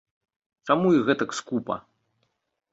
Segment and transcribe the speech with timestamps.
[0.69, 1.75] Чаму іх гэтак скупа?